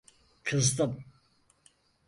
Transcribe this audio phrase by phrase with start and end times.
[0.43, 1.03] Kızdım.